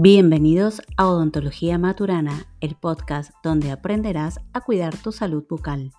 Bienvenidos 0.00 0.80
a 0.96 1.08
Odontología 1.08 1.76
Maturana, 1.76 2.46
el 2.60 2.76
podcast 2.76 3.32
donde 3.42 3.72
aprenderás 3.72 4.38
a 4.52 4.60
cuidar 4.60 4.96
tu 4.96 5.10
salud 5.10 5.44
bucal. 5.48 5.90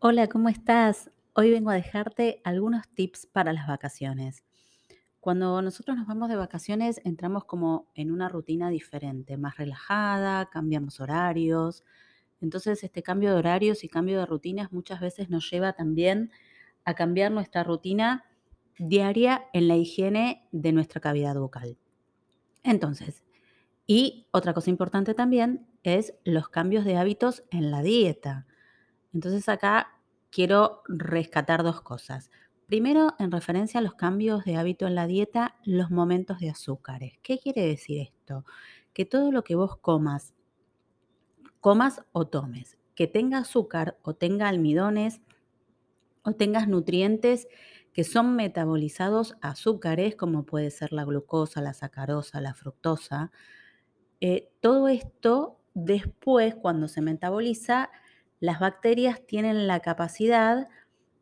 Hola, 0.00 0.26
¿cómo 0.26 0.50
estás? 0.50 1.10
Hoy 1.32 1.50
vengo 1.50 1.70
a 1.70 1.76
dejarte 1.76 2.42
algunos 2.44 2.86
tips 2.88 3.24
para 3.24 3.54
las 3.54 3.66
vacaciones. 3.66 4.44
Cuando 5.18 5.62
nosotros 5.62 5.96
nos 5.96 6.06
vamos 6.06 6.28
de 6.28 6.36
vacaciones 6.36 7.00
entramos 7.02 7.46
como 7.46 7.90
en 7.94 8.10
una 8.10 8.28
rutina 8.28 8.68
diferente, 8.68 9.38
más 9.38 9.56
relajada, 9.56 10.50
cambiamos 10.50 11.00
horarios. 11.00 11.84
Entonces 12.42 12.84
este 12.84 13.02
cambio 13.02 13.30
de 13.30 13.36
horarios 13.36 13.82
y 13.82 13.88
cambio 13.88 14.18
de 14.18 14.26
rutinas 14.26 14.72
muchas 14.72 15.00
veces 15.00 15.30
nos 15.30 15.50
lleva 15.50 15.72
también 15.72 16.30
a 16.84 16.92
cambiar 16.92 17.32
nuestra 17.32 17.64
rutina 17.64 18.26
diaria 18.78 19.46
en 19.52 19.68
la 19.68 19.76
higiene 19.76 20.46
de 20.52 20.72
nuestra 20.72 21.00
cavidad 21.00 21.36
bucal. 21.36 21.76
Entonces, 22.62 23.22
y 23.86 24.26
otra 24.30 24.54
cosa 24.54 24.70
importante 24.70 25.14
también 25.14 25.66
es 25.82 26.14
los 26.24 26.48
cambios 26.48 26.84
de 26.84 26.96
hábitos 26.96 27.42
en 27.50 27.70
la 27.70 27.82
dieta. 27.82 28.46
Entonces 29.12 29.48
acá 29.48 29.98
quiero 30.30 30.82
rescatar 30.86 31.62
dos 31.62 31.80
cosas. 31.80 32.30
Primero, 32.66 33.14
en 33.18 33.32
referencia 33.32 33.80
a 33.80 33.82
los 33.82 33.94
cambios 33.94 34.44
de 34.44 34.56
hábito 34.56 34.86
en 34.86 34.94
la 34.94 35.08
dieta, 35.08 35.56
los 35.64 35.90
momentos 35.90 36.38
de 36.38 36.50
azúcares. 36.50 37.18
¿Qué 37.22 37.38
quiere 37.38 37.66
decir 37.66 38.00
esto? 38.00 38.44
Que 38.92 39.04
todo 39.04 39.32
lo 39.32 39.42
que 39.42 39.56
vos 39.56 39.76
comas, 39.76 40.34
comas 41.60 42.04
o 42.12 42.28
tomes, 42.28 42.78
que 42.94 43.08
tenga 43.08 43.38
azúcar 43.38 43.98
o 44.02 44.14
tenga 44.14 44.48
almidones 44.48 45.20
o 46.22 46.32
tengas 46.32 46.68
nutrientes 46.68 47.48
que 47.92 48.04
son 48.04 48.36
metabolizados 48.36 49.36
azúcares, 49.40 50.16
como 50.16 50.44
puede 50.44 50.70
ser 50.70 50.92
la 50.92 51.04
glucosa, 51.04 51.60
la 51.60 51.74
sacarosa, 51.74 52.40
la 52.40 52.54
fructosa. 52.54 53.32
Eh, 54.20 54.50
todo 54.60 54.88
esto 54.88 55.60
después, 55.74 56.54
cuando 56.54 56.88
se 56.88 57.00
metaboliza, 57.00 57.90
las 58.38 58.60
bacterias 58.60 59.26
tienen 59.26 59.66
la 59.66 59.80
capacidad 59.80 60.68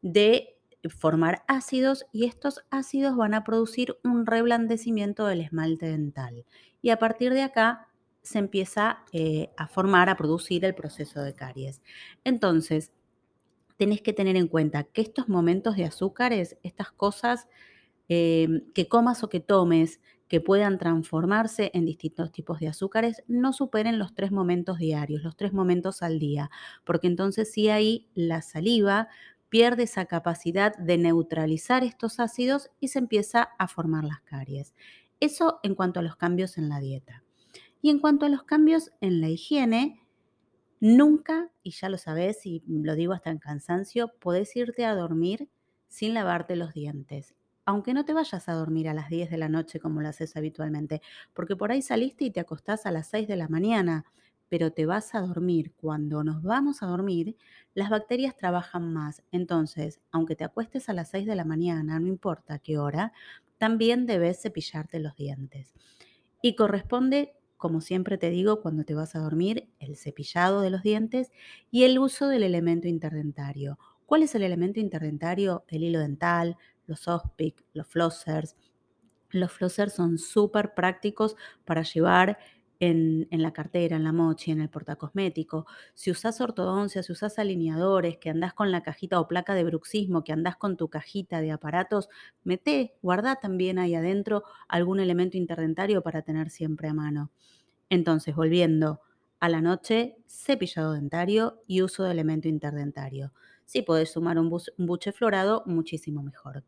de 0.03 0.59
formar 0.97 1.43
ácidos 1.49 2.07
y 2.13 2.27
estos 2.27 2.65
ácidos 2.71 3.17
van 3.17 3.35
a 3.35 3.45
producir 3.45 3.99
un 4.05 4.27
reblandecimiento 4.27 5.27
del 5.27 5.41
esmalte 5.41 5.87
dental. 5.87 6.45
Y 6.81 6.91
a 6.91 6.99
partir 6.99 7.33
de 7.33 7.43
acá 7.43 7.89
se 8.23 8.39
empieza 8.39 9.05
eh, 9.13 9.51
a 9.57 9.69
formar, 9.69 10.09
a 10.09 10.17
producir 10.17 10.65
el 10.65 10.75
proceso 10.75 11.23
de 11.23 11.35
caries. 11.35 11.83
Entonces, 12.25 12.93
tenés 13.79 14.03
que 14.03 14.12
tener 14.12 14.37
en 14.37 14.48
cuenta 14.48 14.84
que 14.84 15.01
estos 15.01 15.29
momentos 15.29 15.77
de 15.77 15.84
azúcares, 15.84 16.59
estas 16.62 16.91
cosas 16.93 17.48
em, 18.09 18.71
que 18.75 18.89
comas 18.89 19.23
o 19.25 19.29
que 19.29 19.41
tomes, 19.41 20.01
que 20.29 20.41
puedan 20.43 20.79
transformarse 20.79 21.71
en 21.73 21.87
distintos 21.87 22.33
tipos 22.33 22.61
de 22.61 22.69
azúcares, 22.69 23.23
no 23.29 23.53
superen 23.55 23.99
los 23.99 24.15
tres 24.15 24.31
momentos 24.31 24.79
diarios, 24.79 25.23
los 25.23 25.37
tres 25.37 25.55
momentos 25.55 26.03
al 26.03 26.19
día, 26.19 26.51
porque 26.84 27.06
entonces 27.06 27.51
sí 27.51 27.71
ahí 27.71 28.09
la 28.15 28.43
saliva 28.43 29.09
pierde 29.49 29.84
esa 29.84 30.05
capacidad 30.05 30.77
de 30.77 30.99
neutralizar 30.99 31.83
estos 31.84 32.21
ácidos 32.21 32.71
y 32.81 32.89
se 32.89 32.99
empieza 32.99 33.49
a 33.59 33.69
formar 33.69 34.05
las 34.05 34.21
caries. 34.21 34.75
Eso 35.21 35.61
en 35.62 35.75
cuanto 35.75 36.01
a 36.01 36.03
los 36.03 36.17
cambios 36.17 36.59
en 36.59 36.69
la 36.69 36.81
dieta. 36.81 37.25
Y 37.81 37.91
en 37.91 37.99
cuanto 37.99 38.27
a 38.27 38.29
los 38.29 38.43
cambios 38.43 38.91
en 39.01 39.21
la 39.21 39.31
higiene, 39.31 40.08
Nunca, 40.81 41.51
y 41.62 41.73
ya 41.73 41.89
lo 41.89 41.98
sabes 41.98 42.47
y 42.47 42.62
lo 42.69 42.95
digo 42.95 43.12
hasta 43.12 43.31
en 43.31 43.39
cansancio, 43.39 44.12
podés 44.21 44.55
irte 44.57 44.84
a 44.84 44.95
dormir 44.95 45.48
sin 45.89 46.15
lavarte 46.15 46.55
los 46.57 46.73
dientes. 46.73 47.34
Aunque 47.65 47.95
no 47.95 48.05
te 48.05 48.12
vayas 48.15 48.49
a 48.49 48.53
dormir 48.55 48.89
a 48.89 48.94
las 48.94 49.09
10 49.11 49.28
de 49.31 49.39
la 49.39 49.49
noche 49.49 49.81
como 49.81 50.00
lo 50.00 50.09
haces 50.09 50.37
habitualmente, 50.37 51.03
porque 51.34 51.56
por 51.56 51.72
ahí 51.72 51.83
saliste 51.83 52.25
y 52.25 52.31
te 52.31 52.41
acostás 52.41 52.87
a 52.87 52.93
las 52.93 53.09
6 53.09 53.27
de 53.28 53.37
la 53.37 53.49
mañana, 53.49 54.05
pero 54.49 54.72
te 54.72 54.87
vas 54.87 55.15
a 55.15 55.21
dormir. 55.21 55.72
Cuando 55.77 56.22
nos 56.25 56.43
vamos 56.43 56.83
a 56.83 56.87
dormir, 56.87 57.37
las 57.75 57.91
bacterias 57.91 58.37
trabajan 58.37 58.93
más. 58.93 59.22
Entonces, 59.33 60.00
aunque 60.12 60.37
te 60.37 60.45
acuestes 60.45 60.89
a 60.89 60.95
las 60.95 61.10
6 61.10 61.27
de 61.27 61.34
la 61.34 61.45
mañana, 61.45 61.99
no 62.00 62.06
importa 62.06 62.59
qué 62.60 62.78
hora, 62.78 63.12
también 63.59 64.06
debes 64.06 64.41
cepillarte 64.41 65.00
los 65.00 65.16
dientes. 65.16 65.75
Y 66.43 66.56
corresponde 66.56 67.34
como 67.59 67.83
siempre 67.83 68.17
te 68.17 68.31
digo, 68.31 68.63
cuando 68.63 68.85
te 68.85 68.95
vas 68.95 69.15
a 69.15 69.19
dormir, 69.19 69.69
el 69.81 69.97
cepillado 69.97 70.63
de 70.63 70.71
los 70.71 70.83
dientes 70.83 71.33
y 71.71 71.85
el 71.85 71.99
uso 71.99 72.29
del 72.29 72.45
elemento 72.45 72.89
interdentario. 72.89 73.79
¿Cuál 74.07 74.23
es 74.23 74.35
el 74.35 74.43
elemento 74.43 74.81
interdentario? 74.81 75.65
El 75.69 75.85
hilo 75.85 75.99
dental, 75.99 76.57
los 76.87 77.09
ospic, 77.09 77.65
los 77.75 77.87
flossers. 77.87 78.57
Los 79.31 79.53
flossers 79.53 79.93
son 79.93 80.19
súper 80.19 80.73
prácticos 80.73 81.37
para 81.67 81.83
llevar 81.83 82.39
en, 82.81 83.27
la 83.31 83.53
cartera, 83.53 83.97
en 83.97 84.05
la 84.05 84.12
mochi, 84.12 84.53
en 84.53 84.61
el 84.61 84.69
portacosmético. 84.69 85.66
Si 85.94 86.11
usas 86.11 86.41
ortodoncia, 86.41 87.03
si 87.03 87.12
usas 87.12 87.39
alineadores, 87.39 88.19
que 88.19 88.31
andás 88.31 88.55
con 88.55 88.71
la 88.71 88.83
cajita 88.83 89.21
o 89.21 89.27
placa 89.27 89.55
de 89.55 89.65
bruxismo, 89.65 90.25
que 90.25 90.33
andás 90.33 90.56
con 90.56 90.77
tu 90.77 90.89
cajita 90.89 91.41
de 91.41 91.50
aparatos, 91.50 92.09
mete, 92.44 92.94
guarda 93.03 93.37
también 93.37 93.78
ahí 93.78 93.94
adentro 93.94 94.44
algún 94.69 95.00
elemento 95.00 95.37
interdentario 95.37 96.03
para 96.03 96.22
tener 96.22 96.50
siempre 96.50 96.89
a 96.89 96.94
mano. 96.94 97.31
Entonces, 97.91 98.34
volviendo 98.34 99.00
a 99.41 99.49
la 99.49 99.60
noche, 99.60 100.16
cepillado 100.27 100.93
dentario 100.93 101.62
y 101.66 101.83
uso 101.83 102.05
de 102.05 102.12
elemento 102.12 102.49
interdentario. 102.49 103.33
Si 103.65 103.83
podés 103.83 104.12
sumar 104.12 104.39
un, 104.39 104.50
buche 104.78 105.12
florado, 105.12 105.62
muchísimo 105.66 106.22
mejor. 106.22 106.65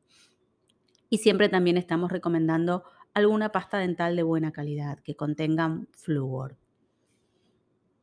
Y 1.08 1.18
siempre 1.18 1.48
también 1.48 1.76
estamos 1.76 2.12
recomendando 2.12 2.84
alguna 3.14 3.52
pasta 3.52 3.78
dental 3.78 4.16
de 4.16 4.22
buena 4.22 4.52
calidad 4.52 4.98
que 5.00 5.16
contengan 5.16 5.88
flúor. 5.92 6.56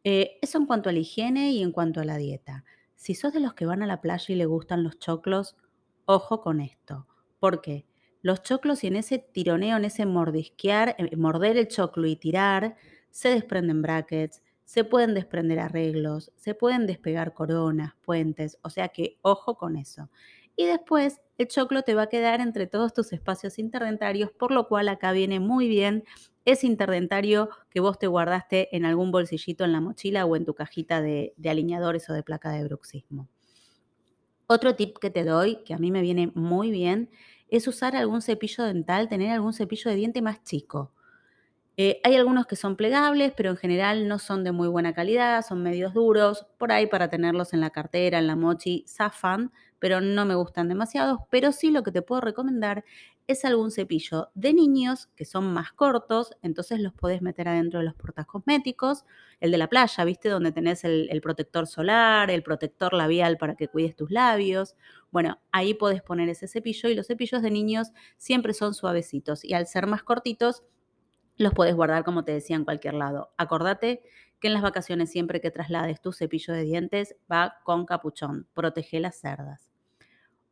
Eh, 0.04 0.38
eso 0.42 0.58
en 0.58 0.66
cuanto 0.66 0.90
a 0.90 0.94
la 0.94 1.00
higiene 1.00 1.52
y 1.52 1.62
en 1.62 1.72
cuanto 1.72 2.00
a 2.00 2.06
la 2.06 2.18
dieta. 2.18 2.64
Si 2.96 3.14
sos 3.14 3.34
de 3.34 3.40
los 3.40 3.54
que 3.54 3.66
van 3.66 3.84
a 3.84 3.88
la 3.88 4.02
playa 4.02 4.34
y 4.34 4.38
le 4.38 4.46
gustan 4.46 4.84
los 4.84 5.00
choclos, 5.00 5.56
ojo 6.06 6.42
con 6.42 6.62
esto. 6.62 7.08
¿Por 7.40 7.62
qué? 7.62 7.86
Los 8.22 8.42
choclos 8.42 8.84
y 8.84 8.88
en 8.88 8.96
ese 8.96 9.20
tironeo, 9.20 9.78
en 9.78 9.86
ese 9.86 10.06
mordisquear, 10.06 10.96
eh, 10.98 11.16
morder 11.16 11.58
el 11.58 11.68
choclo 11.68 12.08
y 12.08 12.16
tirar, 12.16 12.76
se 13.12 13.30
desprenden 13.30 13.82
brackets, 13.82 14.42
se 14.64 14.84
pueden 14.84 15.14
desprender 15.14 15.60
arreglos, 15.60 16.32
se 16.36 16.54
pueden 16.54 16.88
despegar 16.88 17.34
coronas, 17.34 17.94
puentes, 18.02 18.58
o 18.64 18.70
sea 18.70 18.90
que 18.90 19.18
ojo 19.22 19.58
con 19.58 19.78
eso. 19.78 20.10
Y 20.60 20.66
después 20.66 21.22
el 21.38 21.48
choclo 21.48 21.84
te 21.84 21.94
va 21.94 22.04
a 22.04 22.10
quedar 22.10 22.42
entre 22.42 22.66
todos 22.66 22.92
tus 22.92 23.14
espacios 23.14 23.60
interdentarios, 23.60 24.32
por 24.32 24.52
lo 24.52 24.68
cual 24.68 24.90
acá 24.90 25.12
viene 25.12 25.40
muy 25.40 25.68
bien 25.70 26.04
ese 26.46 26.66
interdentario 26.66 27.50
que 27.70 27.80
vos 27.80 28.00
te 28.00 28.08
guardaste 28.08 28.76
en 28.76 28.84
algún 28.84 29.12
bolsillito 29.12 29.64
en 29.64 29.72
la 29.72 29.82
mochila 29.82 30.26
o 30.26 30.36
en 30.36 30.46
tu 30.46 30.56
cajita 30.56 31.00
de, 31.00 31.36
alineadores 31.46 32.10
o 32.10 32.14
de 32.14 32.24
placa 32.24 32.50
de 32.52 32.64
bruxismo. 32.64 33.30
Otro 34.48 34.76
tip 34.76 34.98
que 34.98 35.12
te 35.12 35.24
doy, 35.24 35.64
que 35.64 35.76
a 35.76 35.78
mí 35.78 35.92
me 35.92 36.02
viene 36.02 36.32
muy 36.34 36.72
bien, 36.72 37.12
es 37.50 37.68
usar 37.68 37.96
algún 37.96 38.24
cepillo 38.24 38.64
dental, 38.64 39.10
tener 39.10 39.30
algún 39.30 39.54
cepillo 39.54 39.92
de 39.92 39.98
diente 39.98 40.24
más 40.24 40.44
chico. 40.44 40.92
Eh, 41.80 42.00
hay 42.04 42.16
algunos 42.16 42.48
que 42.48 42.56
son 42.56 42.76
plegables, 42.76 43.34
pero 43.38 43.52
en 43.52 43.58
general 43.58 44.08
no 44.08 44.18
son 44.18 44.44
de 44.44 44.52
muy 44.52 44.68
buena 44.68 44.94
calidad, 44.94 45.46
son 45.46 45.62
medios 45.62 45.94
duros. 45.94 46.48
Por 46.58 46.72
ahí 46.72 46.88
para 46.88 47.10
tenerlos 47.10 47.54
en 47.54 47.62
la 47.62 47.70
cartera, 47.70 48.18
en 48.18 48.26
la 48.28 48.36
mochi, 48.36 48.84
zafan, 48.88 49.52
pero 49.78 50.02
no 50.02 50.26
me 50.26 50.34
gustan 50.34 50.70
demasiado. 50.70 51.28
Pero 51.30 51.52
sí 51.52 51.70
lo 51.70 51.84
que 51.84 51.92
te 51.92 52.02
puedo 52.02 52.22
recomendar 52.22 52.84
es 53.28 53.46
algún 53.46 53.70
cepillo 53.72 54.30
de 54.34 54.54
niños 54.54 55.08
que 55.16 55.26
son 55.26 55.54
más 55.54 55.72
cortos, 55.74 56.32
entonces 56.42 56.80
los 56.80 56.94
podés 56.94 57.22
meter 57.22 57.48
adentro 57.50 57.80
de 57.80 57.86
los 57.86 57.94
cosméticos. 58.26 59.06
El 59.40 59.52
de 59.52 59.58
la 59.60 59.68
playa, 59.70 60.04
¿viste? 60.06 60.30
Donde 60.30 60.52
tenés 60.52 60.84
el, 60.84 61.08
el 61.12 61.22
protector 61.22 61.68
solar, 61.68 62.32
el 62.32 62.42
protector 62.42 62.94
labial 62.94 63.38
para 63.38 63.56
que 63.56 63.68
cuides 63.68 63.96
tus 63.96 64.10
labios. 64.10 64.76
Bueno, 65.12 65.40
ahí 65.52 65.74
podés 65.76 66.02
poner 66.02 66.30
ese 66.30 66.48
cepillo 66.48 66.90
y 66.90 66.96
los 66.96 67.06
cepillos 67.08 67.42
de 67.44 67.52
niños 67.52 67.90
siempre 68.18 68.54
son 68.54 68.74
suavecitos 68.74 69.44
y 69.46 69.54
al 69.54 69.68
ser 69.68 69.86
más 69.86 70.02
cortitos, 70.04 70.64
los 71.38 71.54
puedes 71.54 71.76
guardar, 71.76 72.04
como 72.04 72.24
te 72.24 72.32
decía, 72.34 72.56
en 72.56 72.66
cualquier 72.66 72.96
lado. 72.96 73.34
Acordate 73.38 74.04
que 74.40 74.48
en 74.48 74.54
las 74.54 74.64
vacaciones 74.64 75.12
siempre 75.12 75.42
que 75.42 75.52
traslades 75.52 76.02
tu 76.02 76.12
cepillo 76.12 76.54
de 76.54 76.64
dientes 76.64 77.16
va 77.32 77.56
con 77.64 77.86
capuchón. 77.86 78.48
Protege 78.54 79.00
las 79.00 79.20
cerdas. 79.20 79.72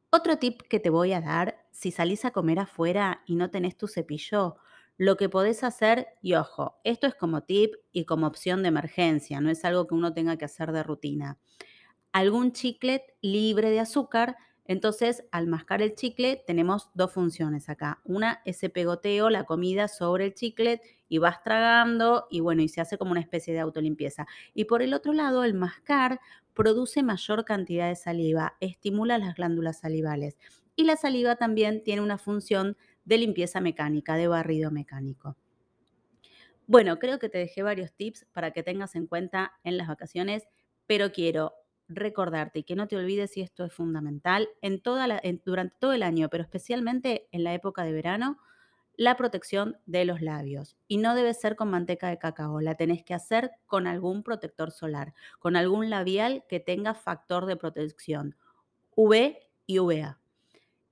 Otro 0.10 0.38
tip 0.38 0.62
que 0.62 0.80
te 0.80 0.90
voy 0.90 1.14
a 1.14 1.22
dar, 1.22 1.68
si 1.72 1.92
salís 1.92 2.24
a 2.24 2.32
comer 2.32 2.60
afuera 2.60 3.22
y 3.26 3.36
no 3.36 3.50
tenés 3.50 3.78
tu 3.78 3.88
cepillo, 3.88 4.58
lo 4.98 5.18
que 5.18 5.28
podés 5.28 5.64
hacer, 5.64 6.08
y 6.22 6.36
ojo, 6.36 6.80
esto 6.86 7.06
es 7.06 7.16
como 7.16 7.44
tip 7.44 7.74
y 7.92 8.06
como 8.06 8.28
opción 8.28 8.62
de 8.62 8.70
emergencia, 8.70 9.42
no 9.42 9.50
es 9.50 9.66
algo 9.66 9.88
que 9.88 9.94
uno 9.94 10.14
tenga 10.14 10.38
que 10.38 10.46
hacer 10.46 10.72
de 10.72 10.84
rutina. 10.84 11.38
Algún 12.14 12.54
chiclet 12.54 13.04
libre 13.22 13.72
de 13.72 13.82
azúcar 13.82 14.38
entonces, 14.68 15.24
al 15.32 15.48
mascar 15.48 15.82
el 15.84 15.94
chicle 15.94 16.44
tenemos 16.46 16.90
dos 16.96 17.14
funciones 17.14 17.70
acá. 17.70 18.02
Una, 18.04 18.42
ese 18.46 18.70
pegoteo, 18.70 19.30
la 19.30 19.44
comida 19.44 19.88
sobre 19.88 20.26
el 20.26 20.34
chicle 20.34 20.82
y 21.08 21.20
vas 21.20 21.44
tragando 21.44 22.26
y 22.32 22.40
bueno, 22.40 22.64
y 22.64 22.68
se 22.68 22.82
hace 22.82 22.98
como 22.98 23.12
una 23.12 23.22
especie 23.22 23.54
de 23.54 23.60
autolimpieza. 23.60 24.26
Y 24.56 24.66
por 24.66 24.82
el 24.82 24.96
otro 24.96 25.14
lado, 25.14 25.44
el 25.44 25.54
mascar 25.54 26.20
produce 26.56 27.04
mayor 27.04 27.46
cantidad 27.46 27.90
de 27.90 27.96
saliva, 27.96 28.56
estimula 28.60 29.18
las 29.18 29.36
glándulas 29.36 29.80
salivales. 29.80 30.38
y 30.78 30.84
la 30.84 30.98
saliva 30.98 31.38
también 31.38 31.84
tiene 31.84 32.02
una 32.02 32.18
función 32.18 32.76
de 33.06 33.18
limpieza 33.18 33.62
mecánica, 33.62 34.18
de 34.18 34.28
barrido 34.28 34.72
mecánico. 34.72 35.38
Bueno, 36.68 37.00
creo 37.00 37.18
que 37.18 37.30
te 37.30 37.38
dejé 37.38 37.64
varios 37.64 37.94
tips 37.94 38.26
para 38.34 38.52
que 38.52 38.62
tengas 38.62 38.96
en 38.96 39.08
cuenta 39.08 39.54
en 39.64 39.78
las 39.78 39.88
vacaciones, 39.88 40.48
pero 40.86 41.12
quiero 41.12 41.54
recordarte 41.88 42.60
y 42.60 42.64
que 42.64 42.76
no 42.76 42.88
te 42.88 42.98
olvides, 42.98 43.38
y 43.38 43.42
esto 43.42 43.66
es 43.66 43.74
fundamental, 43.74 44.50
en 44.62 44.82
toda 44.82 45.22
durante 45.46 45.76
todo 45.80 45.94
el 45.94 46.04
año, 46.04 46.30
pero 46.30 46.44
especialmente 46.44 47.28
en 47.32 47.44
la 47.44 47.54
época 47.54 47.84
de 47.84 47.94
verano, 47.94 48.40
la 48.98 49.18
protección 49.18 49.78
de 49.86 50.06
los 50.06 50.22
labios. 50.22 50.78
Y 50.88 50.98
no 50.98 51.16
debe 51.16 51.34
ser 51.34 51.56
con 51.56 51.70
manteca 51.70 52.10
de 52.10 52.18
cacao, 52.18 52.62
la 52.62 52.76
tenés 52.76 53.04
que 53.04 53.14
hacer 53.14 53.52
con 53.66 53.88
algún 53.88 54.24
protector 54.24 54.72
solar, 54.72 55.14
con 55.40 55.56
algún 55.56 55.90
labial 55.90 56.46
que 56.48 56.60
tenga 56.60 56.94
factor 56.94 57.46
de 57.46 57.58
protección, 57.58 58.36
UV 58.96 59.38
y 59.66 59.80
UVA. 59.80 60.20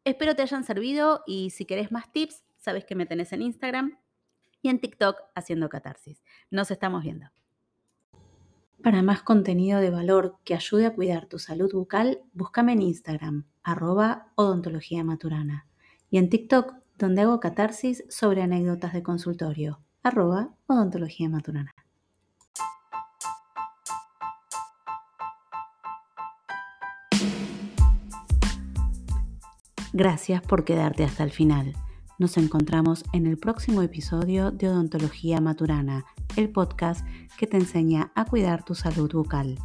Espero 0.04 0.36
te 0.36 0.42
hayan 0.42 0.64
servido 0.64 1.24
y 1.26 1.52
si 1.52 1.66
querés 1.66 1.92
más 1.92 2.12
tips, 2.12 2.44
sabes 2.58 2.86
que 2.86 2.96
me 2.96 3.06
tenés 3.06 3.32
en 3.32 3.42
Instagram 3.42 3.98
y 4.62 4.70
en 4.70 4.80
TikTok 4.80 5.18
haciendo 5.36 5.70
catarsis. 5.70 6.24
Nos 6.50 6.72
estamos 6.72 7.04
viendo. 7.04 7.43
Para 8.84 9.02
más 9.02 9.22
contenido 9.22 9.80
de 9.80 9.90
valor 9.90 10.36
que 10.44 10.56
ayude 10.56 10.86
a 10.86 10.94
cuidar 10.94 11.28
tu 11.28 11.40
salud 11.40 11.72
bucal, 11.72 12.20
búscame 12.34 12.74
en 12.74 12.82
Instagram, 12.82 13.46
arroba 13.64 14.28
odontología 14.36 15.06
maturana, 15.06 15.68
y 16.10 16.18
en 16.18 16.30
TikTok, 16.30 16.74
donde 16.98 17.22
hago 17.22 17.40
catarsis 17.40 18.04
sobre 18.10 18.42
anécdotas 18.42 18.92
de 18.92 19.02
consultorio, 19.02 19.80
arroba 20.04 20.50
odontología 20.68 21.30
maturana. 21.30 21.72
Gracias 29.94 30.42
por 30.42 30.66
quedarte 30.66 31.06
hasta 31.06 31.24
el 31.24 31.32
final. 31.32 31.74
Nos 32.20 32.38
encontramos 32.38 33.04
en 33.12 33.26
el 33.26 33.38
próximo 33.38 33.82
episodio 33.82 34.52
de 34.52 34.70
Odontología 34.70 35.42
Maturana, 35.42 36.06
el 36.36 36.50
podcast 36.50 37.06
que 37.38 37.48
te 37.48 37.58
enseña 37.58 38.12
a 38.16 38.26
cuidar 38.26 38.64
tu 38.64 38.76
salud 38.76 39.12
bucal. 39.12 39.58